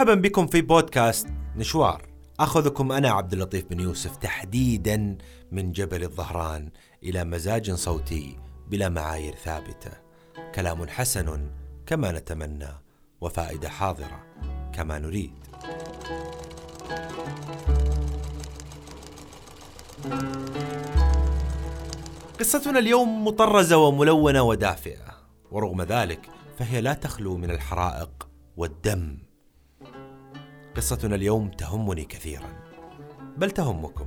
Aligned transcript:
مرحبا 0.00 0.14
بكم 0.14 0.46
في 0.46 0.60
بودكاست 0.62 1.28
نشوار. 1.56 2.06
أخذكم 2.40 2.92
أنا 2.92 3.10
عبد 3.10 3.32
اللطيف 3.32 3.64
بن 3.70 3.80
يوسف 3.80 4.16
تحديدا 4.16 5.18
من 5.52 5.72
جبل 5.72 6.02
الظهران 6.02 6.70
إلى 7.02 7.24
مزاج 7.24 7.72
صوتي 7.72 8.36
بلا 8.68 8.88
معايير 8.88 9.34
ثابتة. 9.34 9.90
كلام 10.54 10.88
حسن 10.88 11.50
كما 11.86 12.12
نتمنى 12.12 12.68
وفائدة 13.20 13.68
حاضرة 13.68 14.26
كما 14.72 14.98
نريد. 14.98 15.34
قصتنا 22.40 22.78
اليوم 22.78 23.24
مطرزة 23.24 23.76
وملونة 23.76 24.42
ودافئة 24.42 25.16
ورغم 25.50 25.82
ذلك 25.82 26.28
فهي 26.58 26.80
لا 26.80 26.92
تخلو 26.92 27.36
من 27.36 27.50
الحرائق 27.50 28.28
والدم. 28.56 29.29
قصتنا 30.76 31.14
اليوم 31.14 31.50
تهمني 31.50 32.04
كثيرا 32.04 32.48
بل 33.36 33.50
تهمكم. 33.50 34.06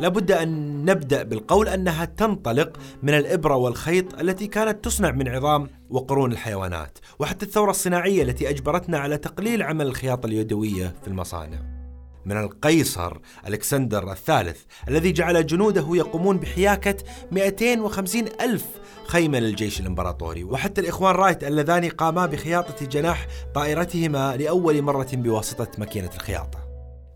لابد 0.00 0.32
أن 0.32 0.84
نبدأ 0.84 1.22
بالقول 1.22 1.68
أنها 1.68 2.04
تنطلق 2.04 2.76
من 3.02 3.14
الإبرة 3.14 3.56
والخيط 3.56 4.20
التي 4.20 4.46
كانت 4.46 4.84
تصنع 4.84 5.10
من 5.10 5.28
عظام 5.28 5.68
وقرون 5.90 6.32
الحيوانات 6.32 6.98
وحتى 7.18 7.46
الثورة 7.46 7.70
الصناعية 7.70 8.22
التي 8.22 8.48
أجبرتنا 8.48 8.98
على 8.98 9.18
تقليل 9.18 9.62
عمل 9.62 9.86
الخياطة 9.86 10.26
اليدوية 10.26 10.94
في 11.02 11.08
المصانع. 11.08 11.80
من 12.24 12.36
القيصر 12.36 13.18
ألكسندر 13.46 14.12
الثالث 14.12 14.62
الذي 14.88 15.12
جعل 15.12 15.46
جنوده 15.46 15.86
يقومون 15.90 16.38
بحياكة 16.38 16.96
250 17.32 18.24
ألف 18.40 18.66
خيمة 19.10 19.38
للجيش 19.38 19.80
الإمبراطوري. 19.80 20.44
وحتى 20.44 20.80
الإخوان 20.80 21.14
رايت 21.14 21.44
اللذان 21.44 21.88
قاما 21.88 22.26
بخياطة 22.26 22.86
جناح 22.86 23.26
طائرتهما 23.54 24.36
لأول 24.36 24.82
مرة 24.82 25.08
بواسطة 25.12 25.68
ماكينة 25.78 26.10
الخياطة. 26.14 26.58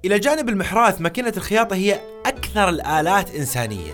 إلى 0.05 0.19
جانب 0.19 0.49
المحراث 0.49 1.01
ماكينة 1.01 1.33
الخياطة 1.37 1.77
هي 1.77 2.01
أكثر 2.27 2.69
الآلات 2.69 3.35
إنسانية. 3.35 3.93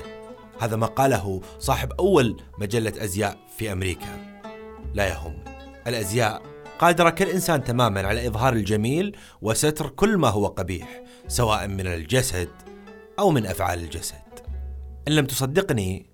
هذا 0.60 0.76
ما 0.76 0.86
قاله 0.86 1.40
صاحب 1.58 1.92
أول 1.92 2.42
مجلة 2.58 2.92
أزياء 3.04 3.36
في 3.58 3.72
أمريكا. 3.72 4.42
لا 4.94 5.08
يهم. 5.08 5.44
الأزياء 5.86 6.42
قادرة 6.78 7.10
كالإنسان 7.10 7.64
تماما 7.64 8.06
على 8.08 8.26
إظهار 8.26 8.52
الجميل 8.52 9.16
وستر 9.42 9.88
كل 9.88 10.16
ما 10.16 10.28
هو 10.28 10.46
قبيح 10.46 11.02
سواء 11.28 11.68
من 11.68 11.86
الجسد 11.86 12.48
أو 13.18 13.30
من 13.30 13.46
أفعال 13.46 13.78
الجسد. 13.78 14.14
إن 15.08 15.12
لم 15.12 15.26
تصدقني 15.26 16.09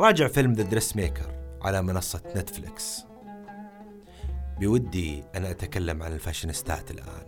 راجع 0.00 0.28
فيلم 0.28 0.52
The 0.52 0.62
Dressmaker 0.62 1.32
على 1.62 1.82
منصة 1.82 2.22
نتفليكس 2.36 3.04
بودي 4.60 5.24
أن 5.34 5.44
أتكلم 5.44 6.02
عن 6.02 6.12
الفاشينيستات 6.12 6.90
الآن 6.90 7.26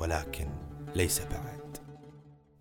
ولكن 0.00 0.48
ليس 0.94 1.20
بعد. 1.20 1.76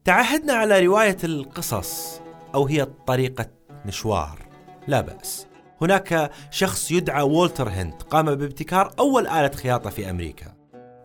تعهدنا 0.04 0.54
على 0.54 0.86
رواية 0.86 1.18
القصص 1.24 2.22
أو 2.56 2.66
هي 2.66 2.86
طريقة 3.08 3.50
نشوار 3.86 4.40
لا 4.88 5.02
بأس. 5.02 5.48
هناك 5.82 6.32
شخص 6.52 6.92
يدعى 6.92 7.22
وولتر 7.22 7.70
هنت 7.70 8.04
قام 8.04 8.26
بابتكار 8.26 8.94
أول 9.00 9.28
آلة 9.28 9.52
خياطة 9.52 9.90
في 9.90 10.10
أمريكا 10.10 10.54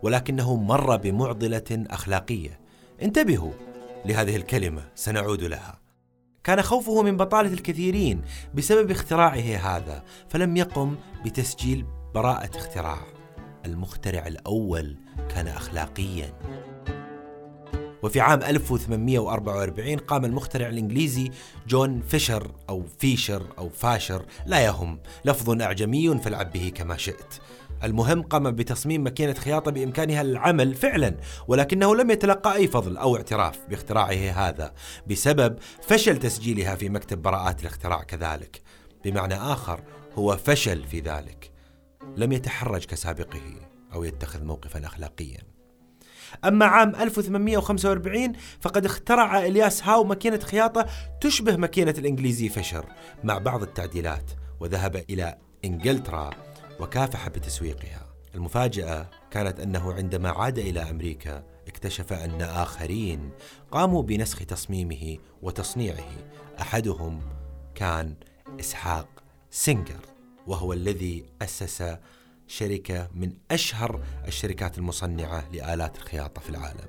ولكنه 0.03 0.57
مر 0.57 0.97
بمعضلة 0.97 1.87
أخلاقية. 1.91 2.61
انتبهوا 3.03 3.53
لهذه 4.05 4.37
الكلمة 4.37 4.83
سنعود 4.95 5.43
لها. 5.43 5.84
كان 6.45 6.63
خوفه 6.63 7.03
من 7.03 7.17
بطالة 7.17 7.53
الكثيرين 7.53 8.23
بسبب 8.55 8.91
اختراعه 8.91 9.57
هذا 9.57 10.03
فلم 10.29 10.57
يقم 10.57 10.97
بتسجيل 11.25 11.87
براءة 12.15 12.57
اختراع. 12.57 12.99
المخترع 13.67 14.27
الأول 14.27 14.97
كان 15.29 15.49
أخلاقيا. 15.49 16.35
وفي 18.03 18.21
عام 18.21 18.43
1844 18.43 19.97
قام 19.97 20.25
المخترع 20.25 20.69
الإنجليزي 20.69 21.31
جون 21.69 22.01
فيشر 22.01 22.51
أو 22.69 22.85
فيشر 22.99 23.43
أو 23.59 23.69
فاشر 23.69 24.25
لا 24.47 24.61
يهم 24.65 24.99
لفظ 25.25 25.63
أعجمي 25.63 26.19
فالعب 26.19 26.53
به 26.53 26.73
كما 26.75 26.97
شئت. 26.97 27.35
المهم 27.85 28.23
قام 28.23 28.51
بتصميم 28.51 29.05
ماكينة 29.05 29.33
خياطة 29.33 29.71
بإمكانها 29.71 30.21
العمل 30.21 30.75
فعلا 30.75 31.17
ولكنه 31.49 31.97
لم 31.97 32.11
يتلقى 32.11 32.55
أي 32.55 32.69
فضل 32.69 32.97
أو 32.97 33.17
اعتراف 33.17 33.59
باختراعه 33.69 34.31
هذا 34.31 34.73
بسبب 35.07 35.59
فشل 35.83 36.19
تسجيلها 36.19 36.75
في 36.75 36.89
مكتب 36.89 37.23
براءات 37.23 37.61
الاختراع 37.61 38.03
كذلك. 38.03 38.63
بمعنى 39.05 39.35
آخر 39.35 39.81
هو 40.15 40.37
فشل 40.37 40.85
في 40.85 41.01
ذلك. 41.01 41.51
لم 42.17 42.33
يتحرج 42.33 42.85
كسابقه 42.85 43.55
أو 43.95 44.05
يتخذ 44.05 44.45
موقفا 44.45 44.87
أخلاقيا. 44.87 45.39
أما 46.45 46.67
عام 46.67 46.97
1845 46.97 48.33
فقد 48.61 48.85
اخترع 48.85 49.39
إلياس 49.39 49.83
هاو 49.83 50.05
ماكينة 50.05 50.39
خياطة 50.39 50.87
تشبه 51.21 51.57
ماكينة 51.57 51.95
الإنجليزي 51.99 52.49
فيشر 52.49 52.87
مع 53.25 53.39
بعض 53.39 53.63
التعديلات 53.63 54.31
وذهب 54.61 55.05
إلى 55.11 55.39
إنجلترا 55.65 56.31
وكافح 56.81 57.29
بتسويقها. 57.29 58.07
المفاجأة 58.35 59.11
كانت 59.31 59.61
أنه 59.61 59.93
عندما 59.93 60.29
عاد 60.31 60.59
إلى 60.59 60.91
أمريكا 60.91 61.45
اكتشف 61.69 62.13
أن 62.13 62.43
آخرين 62.43 63.31
قاموا 63.71 64.03
بنسخ 64.03 64.47
تصميمه 64.47 65.19
وتصنيعه. 65.43 66.13
أحدهم 66.61 67.21
كان 67.75 68.15
إسحاق 68.61 69.09
سينجر 69.51 70.01
وهو 70.47 70.73
الذي 70.73 71.25
أسس 71.43 71.97
شركة 72.47 73.09
من 73.15 73.33
أشهر 73.51 74.05
الشركات 74.27 74.79
المصنعة 74.79 75.49
لآلات 75.53 75.97
الخياطة 75.97 76.41
في 76.41 76.51
العالم. 76.51 76.89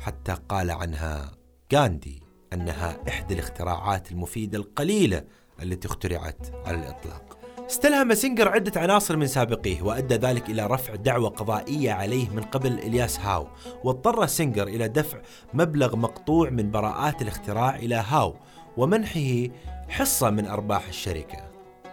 حتى 0.00 0.36
قال 0.48 0.70
عنها 0.70 1.32
غاندي 1.74 2.22
أنها 2.52 2.98
إحدى 3.08 3.34
الاختراعات 3.34 4.12
المفيدة 4.12 4.58
القليلة 4.58 5.24
التي 5.62 5.88
اخترعت 5.88 6.46
على 6.66 6.76
الإطلاق. 6.76 7.33
استلهم 7.70 8.14
سينجر 8.14 8.48
عدة 8.48 8.80
عناصر 8.80 9.16
من 9.16 9.26
سابقيه 9.26 9.82
وأدى 9.82 10.14
ذلك 10.14 10.50
إلى 10.50 10.66
رفع 10.66 10.94
دعوى 10.94 11.28
قضائية 11.28 11.92
عليه 11.92 12.28
من 12.28 12.42
قبل 12.42 12.78
إلياس 12.78 13.20
هاو 13.20 13.48
واضطر 13.84 14.26
سينجر 14.26 14.68
إلى 14.68 14.88
دفع 14.88 15.18
مبلغ 15.54 15.96
مقطوع 15.96 16.50
من 16.50 16.70
براءات 16.70 17.22
الاختراع 17.22 17.76
إلى 17.76 17.94
هاو 17.94 18.34
ومنحه 18.76 19.48
حصة 19.88 20.30
من 20.30 20.46
أرباح 20.46 20.88
الشركة. 20.88 21.38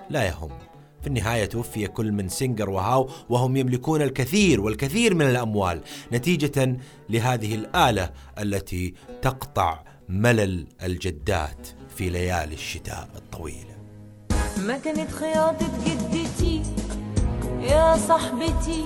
لا 0.10 0.28
يهم. 0.28 0.52
في 1.02 1.08
النهاية 1.08 1.46
توفي 1.46 1.88
كل 1.88 2.12
من 2.12 2.30
سينجر 2.30 2.70
وهاو 2.70 3.10
وهم 3.30 3.58
يملكون 3.58 4.02
الكثير 4.02 4.62
والكثير 4.62 5.16
من 5.16 5.26
الأموال 5.26 5.82
نتيجة 6.14 6.78
لهذه 7.10 7.56
الآلة 7.56 8.10
التي 8.40 8.94
تقطع 9.22 9.84
ملل 10.10 10.68
الجدات 10.84 11.68
في 11.96 12.10
ليالي 12.10 12.54
الشتاء 12.54 13.10
الطويلة. 13.16 13.81
ما 14.58 14.78
كانت 14.78 15.12
خياطة 15.12 15.68
جدتي 15.86 16.64
يا 17.62 17.98
صاحبتي 17.98 18.84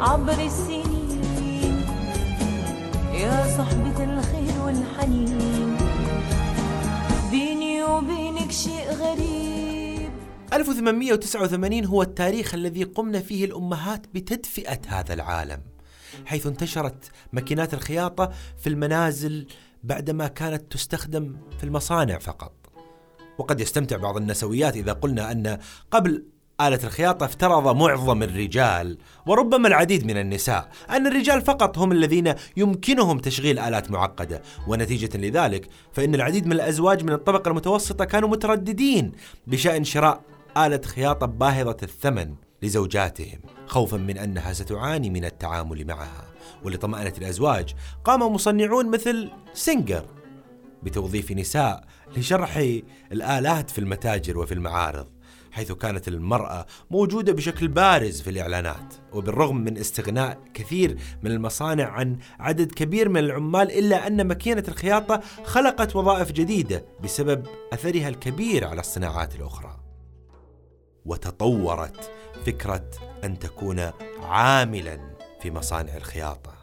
عبر 0.00 0.44
السنين. 0.44 1.86
يا 3.12 3.56
صاحبة 3.56 4.04
الخير 4.04 4.62
والحنين. 4.64 5.76
بيني 7.30 7.84
وبينك 7.84 8.52
شيء 8.52 8.90
غريب. 8.90 10.10
1889 10.52 11.84
هو 11.84 12.02
التاريخ 12.02 12.54
الذي 12.54 12.82
قمن 12.84 13.20
فيه 13.20 13.44
الأمهات 13.44 14.06
بتدفئة 14.14 14.80
هذا 14.88 15.14
العالم 15.14 15.60
حيث 16.26 16.46
انتشرت 16.46 17.10
ماكينات 17.32 17.74
الخياطة 17.74 18.32
في 18.58 18.68
المنازل 18.68 19.46
بعدما 19.84 20.28
كانت 20.28 20.72
تستخدم 20.72 21.36
في 21.58 21.64
المصانع 21.64 22.18
فقط. 22.18 22.59
وقد 23.40 23.60
يستمتع 23.60 23.96
بعض 23.96 24.16
النسويات 24.16 24.76
إذا 24.76 24.92
قلنا 24.92 25.32
أن 25.32 25.58
قبل 25.90 26.24
آلة 26.60 26.80
الخياطة 26.84 27.26
افترض 27.26 27.76
معظم 27.76 28.22
الرجال 28.22 28.98
وربما 29.26 29.68
العديد 29.68 30.06
من 30.06 30.16
النساء 30.16 30.68
أن 30.90 31.06
الرجال 31.06 31.42
فقط 31.42 31.78
هم 31.78 31.92
الذين 31.92 32.34
يمكنهم 32.56 33.18
تشغيل 33.18 33.58
آلات 33.58 33.90
معقدة. 33.90 34.42
ونتيجة 34.68 35.18
لذلك 35.18 35.68
فإن 35.92 36.14
العديد 36.14 36.46
من 36.46 36.52
الأزواج 36.52 37.04
من 37.04 37.12
الطبقة 37.12 37.48
المتوسطة 37.48 38.04
كانوا 38.04 38.28
مترددين 38.28 39.12
بشأن 39.46 39.84
شراء 39.84 40.20
آلة 40.56 40.80
خياطة 40.84 41.26
باهظة 41.26 41.76
الثمن 41.82 42.34
لزوجاتهم 42.62 43.40
خوفا 43.66 43.96
من 43.96 44.18
أنها 44.18 44.52
ستعاني 44.52 45.10
من 45.10 45.24
التعامل 45.24 45.86
معها. 45.86 46.24
ولطمأنة 46.64 47.12
الأزواج 47.18 47.74
قام 48.04 48.32
مصنعون 48.32 48.90
مثل 48.90 49.30
سينجر 49.54 50.04
بتوظيف 50.82 51.32
نساء 51.32 51.84
لشرح 52.16 52.56
الآلات 53.12 53.70
في 53.70 53.78
المتاجر 53.78 54.38
وفي 54.38 54.54
المعارض 54.54 55.06
حيث 55.52 55.72
كانت 55.72 56.08
المرأة 56.08 56.66
موجودة 56.90 57.32
بشكل 57.32 57.68
بارز 57.68 58.20
في 58.20 58.30
الإعلانات 58.30 58.94
وبالرغم 59.12 59.56
من 59.56 59.78
استغناء 59.78 60.38
كثير 60.54 60.98
من 61.22 61.30
المصانع 61.30 61.88
عن 61.88 62.18
عدد 62.38 62.72
كبير 62.72 63.08
من 63.08 63.18
العمال 63.18 63.70
إلا 63.78 64.06
أن 64.06 64.26
ماكينة 64.26 64.64
الخياطة 64.68 65.20
خلقت 65.44 65.96
وظائف 65.96 66.32
جديدة 66.32 66.84
بسبب 67.04 67.46
أثرها 67.72 68.08
الكبير 68.08 68.66
على 68.66 68.80
الصناعات 68.80 69.34
الأخرى. 69.34 69.80
وتطورت 71.04 72.10
فكرة 72.46 72.90
أن 73.24 73.38
تكون 73.38 73.90
عاملا 74.22 75.00
في 75.42 75.50
مصانع 75.50 75.96
الخياطة. 75.96 76.54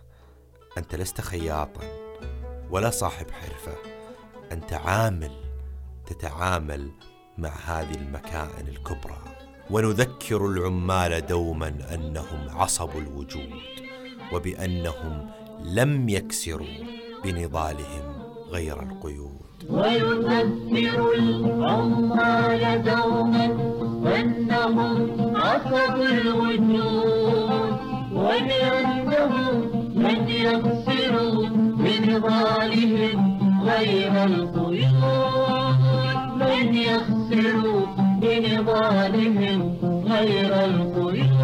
أنت 0.78 0.96
لست 0.96 1.22
خياطا 1.22 1.82
ولا 2.70 2.90
صاحب 2.90 3.32
حرفة. 3.32 3.87
أنت 4.52 4.74
عامل 4.74 5.32
تتعامل 6.06 6.92
مع 7.38 7.50
هذه 7.66 7.96
المكائن 7.96 8.68
الكبرى. 8.68 9.18
ونذكر 9.70 10.46
العمال 10.46 11.26
دوما 11.26 11.68
أنهم 11.94 12.50
عصب 12.50 12.90
الوجود 12.98 13.50
وبأنهم 14.34 15.30
لم 15.64 16.10
يكسروا 16.10 16.78
بنضالهم 17.24 18.22
غير 18.50 18.84
القيود. 18.84 19.38
ويذكر 19.70 21.14
العمال 21.14 22.84
دوما 22.84 23.46
أنهم 24.20 25.36
عصب 25.36 25.96
الوجود 26.02 27.78
وبأنهم 28.14 29.64
لن 29.96 30.28
يقصروا 30.30 31.48
بنضالهم 31.78 33.37
غير 33.68 34.24
القيود. 34.24 34.78
لن 36.42 36.76
يقصروا 36.76 37.86
بنضالهم 38.22 39.78
غير 40.08 40.66
القيود. 40.66 41.38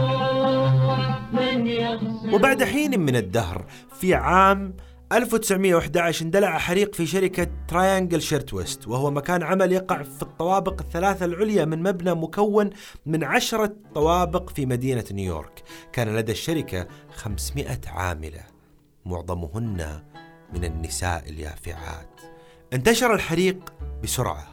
وبعد 2.33 2.63
حين 2.63 2.99
من 2.99 3.15
الدهر 3.15 3.65
في 3.99 4.13
عام 4.13 4.73
1911 5.11 6.25
اندلع 6.25 6.57
حريق 6.57 6.95
في 6.95 7.05
شركة 7.05 7.47
تراينجل 7.67 8.21
شيرتويست 8.21 8.87
وهو 8.87 9.11
مكان 9.11 9.43
عمل 9.43 9.71
يقع 9.71 10.03
في 10.03 10.21
الطوابق 10.21 10.81
الثلاثة 10.81 11.25
العليا 11.25 11.65
من 11.65 11.83
مبنى 11.83 12.13
مكون 12.13 12.69
من 13.05 13.23
عشرة 13.23 13.73
طوابق 13.95 14.49
في 14.49 14.65
مدينة 14.65 15.03
نيويورك. 15.11 15.63
كان 15.93 16.15
لدى 16.15 16.31
الشركة 16.31 16.87
500 17.15 17.67
عاملة 17.87 18.41
معظمهن 19.05 20.01
من 20.53 20.65
النساء 20.65 21.29
اليافعات. 21.29 22.21
انتشر 22.73 23.13
الحريق 23.13 23.73
بسرعة. 24.03 24.47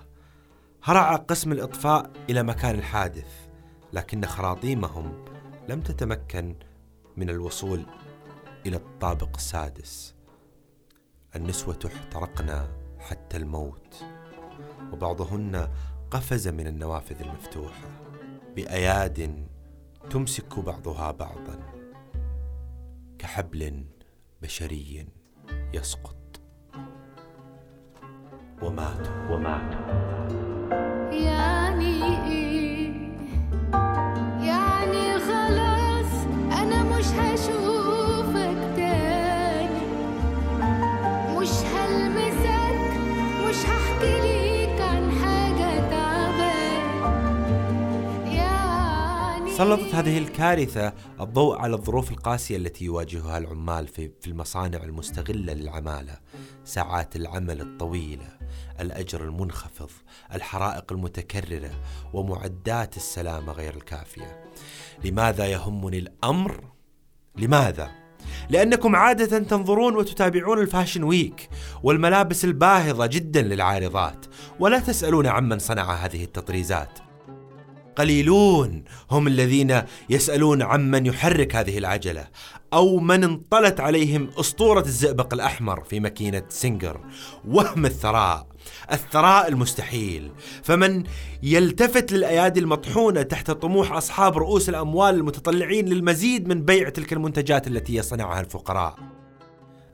هرع 0.82 1.17
قسم 1.17 1.52
الإطفاء 1.52 2.11
إلى 2.31 2.43
مكان 2.43 2.75
الحادث 2.75 3.49
لكن 3.93 4.26
خراطيمهم 4.26 5.25
لم 5.69 5.81
تتمكن 5.81 6.56
من 7.17 7.31
الوصول 7.31 7.87
إلى 8.67 8.76
الطابق 8.76 9.35
السادس. 9.35 10.14
النسوة 11.37 11.79
احترقن 11.87 12.69
حتى 12.99 13.37
الموت. 13.37 14.05
وبعضهن 14.93 15.69
قفز 16.11 16.49
من 16.49 16.67
النوافذ 16.67 17.20
المفتوحة. 17.20 17.88
بأياد 18.56 19.47
تمسك 20.11 20.58
بعضها 20.58 21.11
بعضا. 21.11 21.58
كحبل 23.19 23.85
بشري. 24.43 25.19
يسقط. 25.75 26.17
وماتوا 28.62 29.31
وماتوا 29.31 30.39
سلطت 49.60 49.94
هذه 49.94 50.18
الكارثة 50.18 50.92
الضوء 51.20 51.58
على 51.58 51.74
الظروف 51.74 52.10
القاسية 52.10 52.56
التي 52.56 52.84
يواجهها 52.84 53.38
العمال 53.38 53.88
في 53.88 54.10
المصانع 54.26 54.84
المستغلة 54.84 55.52
للعمالة، 55.52 56.18
ساعات 56.64 57.16
العمل 57.16 57.60
الطويلة، 57.60 58.28
الأجر 58.80 59.24
المنخفض، 59.24 59.90
الحرائق 60.34 60.92
المتكررة، 60.92 61.70
ومعدات 62.12 62.96
السلامة 62.96 63.52
غير 63.52 63.74
الكافية. 63.74 64.44
لماذا 65.04 65.46
يهمني 65.46 65.98
الأمر؟ 65.98 66.64
لماذا؟ 67.36 67.90
لأنكم 68.50 68.96
عادة 68.96 69.38
تنظرون 69.38 69.96
وتتابعون 69.96 70.58
الفاشن 70.58 71.02
ويك 71.02 71.48
والملابس 71.82 72.44
الباهظة 72.44 73.06
جدا 73.06 73.42
للعارضات، 73.42 74.26
ولا 74.60 74.78
تسألون 74.78 75.26
عمن 75.26 75.58
صنع 75.58 75.92
هذه 75.92 76.24
التطريزات. 76.24 77.09
قليلون 77.96 78.84
هم 79.10 79.26
الذين 79.26 79.82
يسألون 80.10 80.62
عمن 80.62 81.06
يحرك 81.06 81.56
هذه 81.56 81.78
العجلة 81.78 82.28
أو 82.72 82.98
من 82.98 83.25
انطلت 83.25 83.81
عليهم 83.81 84.31
أسطورة 84.38 84.81
الزئبق 84.81 85.34
الأحمر 85.34 85.84
في 85.84 86.00
ماكينة 86.00 86.42
سينجر 86.48 87.00
وهم 87.48 87.87
الثراء 87.87 88.46
الثراء 88.92 89.48
المستحيل. 89.48 90.32
فمن 90.62 91.04
يلتفت 91.42 92.12
للأيادي 92.12 92.60
المطحونة 92.60 93.22
تحت 93.22 93.50
طموح 93.50 93.92
أصحاب 93.92 94.38
رؤوس 94.38 94.69
الأموال 94.69 95.14
المتطلعين 95.14 95.88
للمزيد 95.88 96.48
من 96.48 96.64
بيع 96.64 96.88
تلك 96.88 97.12
المنتجات 97.12 97.66
التي 97.66 97.94
يصنعها 97.94 98.40
الفقراء. 98.40 98.96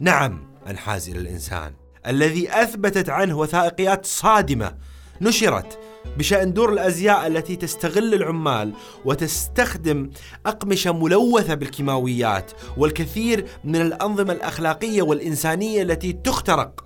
نعم 0.00 0.48
أنحاز 0.70 1.08
إلى 1.08 1.18
الإنسان. 1.18 1.72
الذي 2.06 2.62
أثبتت 2.62 3.10
عنه 3.10 3.38
وثائقيات 3.38 4.06
صادمة 4.06 4.74
نشرت 5.20 5.78
بشأن 6.18 6.52
دور 6.52 6.72
الأزياء 6.72 7.26
التي 7.26 7.56
تستغل 7.56 8.14
العمال 8.14 8.72
وتستخدم 9.04 10.10
أقمشة 10.46 10.92
ملوثة 10.92 11.54
بالكيماويات 11.54 12.52
والكثير 12.76 13.46
من 13.64 13.76
الأنظمة 13.76 14.32
الأخلاقية 14.32 15.02
والإنسانية 15.02 15.82
التي 15.82 16.12
تخترق 16.12 16.84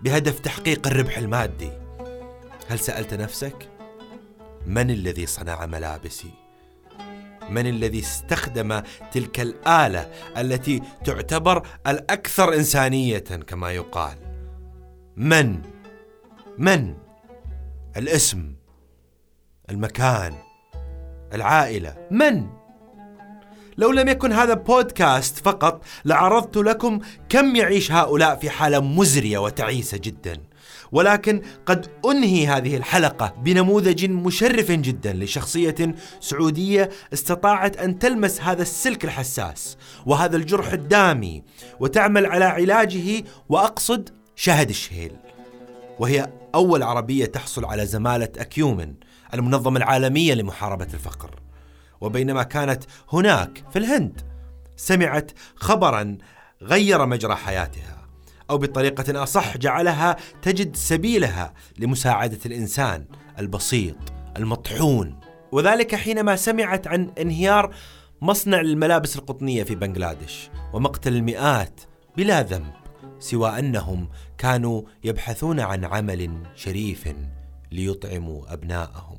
بهدف 0.00 0.40
تحقيق 0.40 0.86
الربح 0.86 1.18
المادي. 1.18 1.70
هل 2.68 2.78
سألت 2.78 3.14
نفسك 3.14 3.68
من 4.66 4.90
الذي 4.90 5.26
صنع 5.26 5.66
ملابسي؟ 5.66 6.30
من 7.50 7.66
الذي 7.66 8.00
استخدم 8.00 8.82
تلك 9.12 9.40
الآلة 9.40 10.10
التي 10.36 10.82
تعتبر 11.04 11.66
الأكثر 11.86 12.54
إنسانية 12.54 13.18
كما 13.18 13.72
يقال؟ 13.72 14.16
من؟ 15.16 15.62
من؟ 16.58 17.03
الاسم 17.96 18.54
المكان 19.70 20.34
العائلة. 21.32 21.96
من؟ 22.10 22.46
لو 23.78 23.90
لم 23.90 24.08
يكن 24.08 24.32
هذا 24.32 24.54
بودكاست 24.54 25.38
فقط 25.38 25.84
لعرضت 26.04 26.56
لكم 26.56 26.98
كم 27.28 27.56
يعيش 27.56 27.92
هؤلاء 27.92 28.36
في 28.36 28.50
حالة 28.50 28.80
مزرية 28.80 29.38
وتعيسة 29.38 29.98
جدا. 29.98 30.40
ولكن 30.92 31.42
قد 31.66 31.86
أنهي 32.04 32.46
هذه 32.46 32.76
الحلقة 32.76 33.34
بنموذج 33.42 34.10
مشرف 34.10 34.70
جدا 34.70 35.12
لشخصية 35.12 35.94
سعودية 36.20 36.90
استطاعت 37.12 37.76
أن 37.76 37.98
تلمس 37.98 38.40
هذا 38.40 38.62
السلك 38.62 39.04
الحساس 39.04 39.76
وهذا 40.06 40.36
الجرح 40.36 40.72
الدامي 40.72 41.42
وتعمل 41.80 42.26
على 42.26 42.44
علاجه 42.44 43.24
وأقصد 43.48 44.08
شهد 44.36 44.68
الشهيل. 44.68 45.12
وهي 45.98 46.32
أول 46.54 46.82
عربية 46.82 47.26
تحصل 47.26 47.64
على 47.64 47.86
زمالة 47.86 48.28
أكيومن 48.38 48.94
المنظمة 49.34 49.76
العالمية 49.76 50.34
لمحاربة 50.34 50.88
الفقر. 50.94 51.40
وبينما 52.00 52.42
كانت 52.42 52.84
هناك 53.12 53.64
في 53.72 53.78
الهند 53.78 54.20
سمعت 54.76 55.30
خبرا 55.56 56.18
غير 56.62 57.06
مجرى 57.06 57.34
حياتها 57.34 58.08
أو 58.50 58.58
بطريقة 58.58 59.22
أصح 59.22 59.56
جعلها 59.56 60.16
تجد 60.42 60.76
سبيلها 60.76 61.54
لمساعدة 61.78 62.38
الإنسان 62.46 63.04
البسيط 63.38 63.96
المطحون. 64.36 65.20
وذلك 65.52 65.94
حينما 65.94 66.36
سمعت 66.36 66.86
عن 66.86 67.10
انهيار 67.20 67.74
مصنع 68.22 68.60
الملابس 68.60 69.16
القطنية 69.16 69.62
في 69.62 69.74
بنغلاديش 69.74 70.50
ومقتل 70.72 71.12
المئات 71.12 71.80
بلا 72.16 72.42
ذنب. 72.42 72.83
سوى 73.24 73.58
أنهم 73.58 74.08
كانوا 74.38 74.82
يبحثون 75.04 75.60
عن 75.60 75.84
عمل 75.84 76.30
شريف 76.54 77.08
ليطعموا 77.72 78.52
ابنائهم 78.52 79.18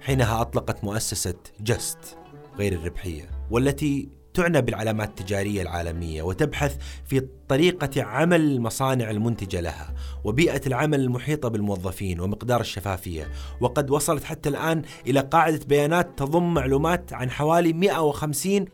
حينها 0.00 0.40
أطلقت 0.40 0.84
مؤسسة 0.84 1.34
جست 1.60 2.18
غير 2.58 2.72
الربحية 2.72 3.30
والتي 3.50 4.08
تعنى 4.34 4.62
بالعلامات 4.62 5.08
التجارية 5.08 5.62
العالمية 5.62 6.22
وتبحث 6.22 6.76
في 7.04 7.28
طريقة 7.48 8.02
عمل 8.02 8.40
المصانع 8.40 9.10
المنتجة 9.10 9.60
لها 9.60 9.94
وبيئة 10.24 10.66
العمل 10.66 11.00
المحيطة 11.00 11.48
بالموظفين 11.48 12.20
ومقدار 12.20 12.60
الشفافية 12.60 13.28
وقد 13.60 13.90
وصلت 13.90 14.24
حتى 14.24 14.48
الآن 14.48 14.82
إلى 15.06 15.20
قاعدة 15.20 15.60
بيانات 15.66 16.18
تضم 16.18 16.54
معلومات 16.54 17.12
عن 17.12 17.30
حوالي 17.30 17.72
150 17.72 18.64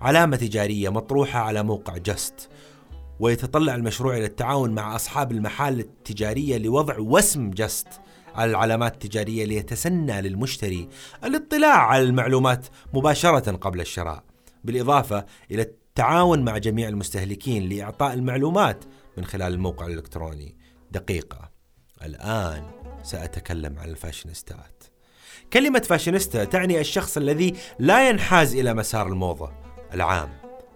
علامة 0.00 0.36
تجارية 0.36 0.88
مطروحة 0.88 1.40
على 1.40 1.62
موقع 1.62 1.96
جست. 1.96 2.48
ويتطلع 3.20 3.74
المشروع 3.74 4.16
إلى 4.16 4.24
التعاون 4.24 4.70
مع 4.70 4.96
أصحاب 4.96 5.32
المحال 5.32 5.80
التجارية 5.80 6.58
لوضع 6.58 6.98
وسم 6.98 7.50
جست 7.50 7.88
على 8.34 8.50
العلامات 8.50 8.94
التجارية 8.94 9.44
ليتسنى 9.44 10.20
للمشتري 10.20 10.88
الاطلاع 11.24 11.86
على 11.86 12.02
المعلومات 12.02 12.66
مباشرة 12.94 13.56
قبل 13.56 13.80
الشراء 13.80 14.22
بالإضافة 14.64 15.26
إلى 15.50 15.62
التعاون 15.62 16.44
مع 16.44 16.58
جميع 16.58 16.88
المستهلكين 16.88 17.68
لإعطاء 17.68 18.14
المعلومات 18.14 18.84
من 19.16 19.24
خلال 19.24 19.54
الموقع 19.54 19.86
الإلكتروني. 19.86 20.56
دقيقة 20.90 21.50
الآن 22.04 22.70
سأتكلم 23.02 23.78
عن 23.78 23.88
الفاشينيستات. 23.88 24.84
كلمة 25.52 25.80
فاشينيستا 25.80 26.44
تعني 26.44 26.80
الشخص 26.80 27.16
الذي 27.16 27.54
لا 27.78 28.08
ينحاز 28.08 28.54
إلى 28.54 28.74
مسار 28.74 29.06
الموضة 29.06 29.52
العام 29.94 30.28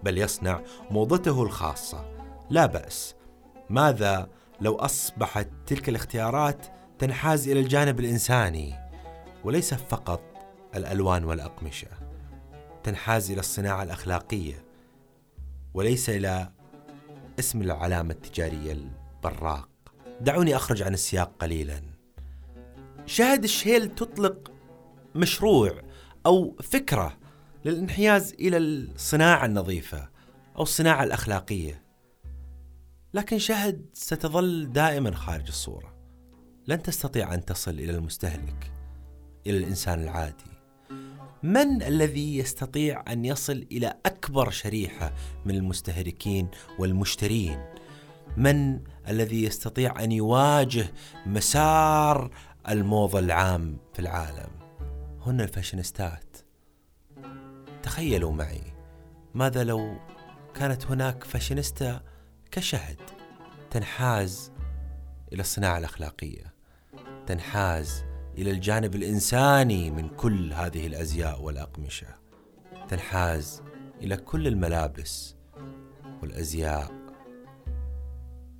بل 0.03 0.17
يصنع 0.17 0.61
موضته 0.91 1.43
الخاصة. 1.43 2.14
لا 2.49 2.65
بأس. 2.65 3.15
ماذا 3.69 4.29
لو 4.61 4.75
أصبحت 4.75 5.47
تلك 5.65 5.89
الاختيارات 5.89 6.67
تنحاز 6.99 7.49
إلى 7.49 7.59
الجانب 7.59 7.99
الإنساني 7.99 8.75
وليس 9.43 9.73
فقط 9.73 10.21
الألوان 10.75 11.23
والأقمشة؟ 11.23 11.87
تنحاز 12.83 13.31
إلى 13.31 13.39
الصناعة 13.39 13.83
الأخلاقية 13.83 14.65
وليس 15.73 16.09
إلى 16.09 16.51
اسم 17.39 17.61
العلامة 17.61 18.13
التجارية 18.13 18.71
البراق. 18.71 19.69
دعوني 20.21 20.55
أخرج 20.55 20.81
عن 20.81 20.93
السياق 20.93 21.31
قليلا. 21.39 21.81
شاهد 23.05 23.43
الشهيل 23.43 23.95
تطلق 23.95 24.51
مشروع 25.15 25.81
أو 26.25 26.55
فكرة 26.63 27.17
للانحياز 27.65 28.33
إلى 28.33 28.57
الصناعة 28.57 29.45
النظيفة 29.45 30.09
أو 30.57 30.63
الصناعة 30.63 31.03
الأخلاقية. 31.03 31.84
لكن 33.15 33.39
شاهد 33.39 33.85
ستظل 33.93 34.71
دائما 34.71 35.15
خارج 35.15 35.47
الصورة. 35.47 35.95
لن 36.67 36.83
تستطيع 36.83 37.33
أن 37.33 37.45
تصل 37.45 37.71
إلى 37.71 37.91
المستهلك 37.91 38.71
إلى 39.47 39.57
الإنسان 39.57 40.03
العادي. 40.03 40.51
من 41.43 41.83
الذي 41.83 42.37
يستطيع 42.37 43.03
أن 43.07 43.25
يصل 43.25 43.67
إلى 43.71 43.93
أكبر 44.05 44.49
شريحة 44.49 45.13
من 45.45 45.55
المستهلكين 45.55 46.47
والمشترين؟ 46.79 47.65
من 48.37 48.79
الذي 49.07 49.43
يستطيع 49.43 50.03
أن 50.03 50.11
يواجه 50.11 50.93
مسار 51.25 52.31
الموضة 52.69 53.19
العام 53.19 53.77
في 53.93 53.99
العالم؟ 53.99 54.49
هن 55.25 55.41
الفاشينيستات. 55.41 56.37
تخيلوا 57.83 58.31
معي 58.31 58.73
ماذا 59.33 59.63
لو 59.63 59.95
كانت 60.53 60.85
هناك 60.85 61.23
فاشينيستا 61.23 62.14
كشهد 62.55 62.97
تنحاز 63.71 64.51
إلى 65.33 65.41
الصناعة 65.41 65.77
الأخلاقية 65.77 66.53
تنحاز 67.27 68.03
إلى 68.37 68.51
الجانب 68.51 68.95
الإنساني 68.95 69.91
من 69.91 70.09
كل 70.09 70.53
هذه 70.53 70.87
الأزياء 70.87 71.41
والأقمشة 71.41 72.07
تنحاز 72.89 73.63
إلى 74.01 74.17
كل 74.17 74.47
الملابس 74.47 75.35
والأزياء 76.21 76.91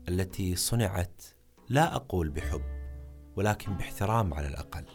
التي 0.09 0.55
صنعت 0.55 1.23
لا 1.69 1.95
أقول 1.95 2.29
بحب 2.29 2.63
ولكن 3.35 3.73
باحترام 3.73 4.33
على 4.33 4.47
الأقل. 4.47 4.85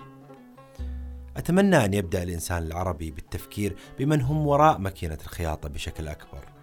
أتمنى 1.37 1.85
أن 1.85 1.95
يبدأ 1.95 2.23
الإنسان 2.23 2.63
العربي 2.63 3.11
بالتفكير 3.11 3.77
بمن 3.99 4.21
هم 4.21 4.47
وراء 4.47 4.79
ماكينة 4.79 5.19
الخياطة 5.23 5.69
بشكل 5.69 6.09
أكبر. 6.09 6.60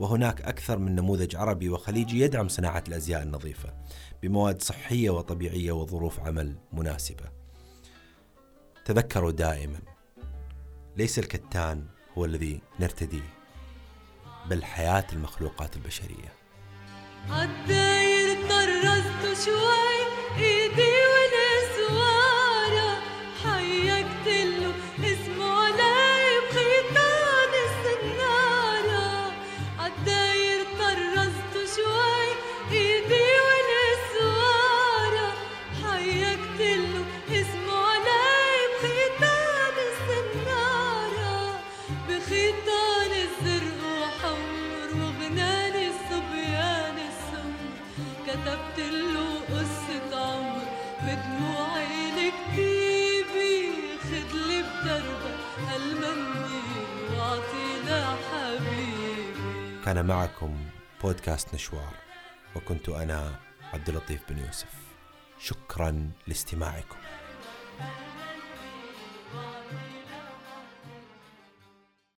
وهناك 0.00 0.42
أكثر 0.42 0.78
من 0.78 0.94
نموذج 0.94 1.36
عربي 1.36 1.68
وخليجي 1.68 2.20
يدعم 2.20 2.48
صناعة 2.48 2.84
الأزياء 2.88 3.22
النظيفة 3.22 3.74
بمواد 4.22 4.62
صحية 4.62 5.10
وطبيعية 5.10 5.72
وظروف 5.72 6.20
عمل 6.20 6.56
مناسبة. 6.72 7.24
تذكروا 8.84 9.30
دائما 9.30 9.78
ليس 10.96 11.18
الكتان 11.18 11.86
هو 12.18 12.24
الذي 12.24 12.60
نرتديه 12.80 13.34
بل 14.46 14.64
حياة 14.64 15.06
المخلوقات 15.12 15.76
البشرية. 15.76 16.32
عالداير 17.30 18.48
طرزت 18.48 19.44
شوي 19.44 19.94
إيدي 20.36 21.03
كتبت 48.34 48.78
له 48.78 49.40
قصة 49.40 50.10
عمر. 50.26 50.62
بدموعي 51.02 52.10
لكتيبي 52.10 53.70
خدلي 54.02 54.62
بدربك 54.62 55.44
هالمني 55.68 56.62
واعطي 57.16 57.66
حبيبي. 58.30 59.84
كان 59.84 60.06
معكم 60.06 60.56
بودكاست 61.02 61.54
نشوار 61.54 61.94
وكنت 62.56 62.88
أنا 62.88 63.40
عبد 63.72 63.88
اللطيف 63.88 64.20
بن 64.28 64.38
يوسف. 64.38 64.74
شكرا 65.38 66.10
لاستماعكم. 66.26 66.98